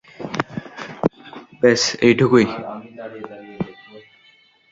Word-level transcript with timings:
ব্যাস, 1.61 1.83
এটুকুই। 2.07 2.45